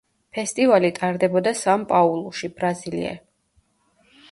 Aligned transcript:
ფესტივალი 0.35 0.89
ტარდებოდა 0.99 1.53
სან-პაულუში, 1.61 2.51
ბრაზილია. 2.57 3.15